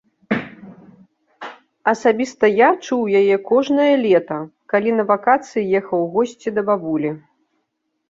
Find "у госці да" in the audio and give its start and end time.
6.11-6.69